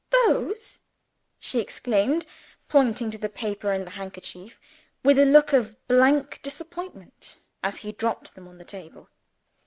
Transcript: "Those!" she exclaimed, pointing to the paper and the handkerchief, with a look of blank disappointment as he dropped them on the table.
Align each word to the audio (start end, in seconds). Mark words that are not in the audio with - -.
"Those!" 0.23 0.79
she 1.37 1.59
exclaimed, 1.59 2.25
pointing 2.67 3.11
to 3.11 3.19
the 3.19 3.29
paper 3.29 3.71
and 3.71 3.85
the 3.85 3.91
handkerchief, 3.91 4.59
with 5.03 5.19
a 5.19 5.25
look 5.27 5.53
of 5.53 5.77
blank 5.87 6.39
disappointment 6.41 7.39
as 7.61 7.77
he 7.85 7.91
dropped 7.91 8.33
them 8.33 8.47
on 8.47 8.57
the 8.57 8.65
table. 8.65 9.11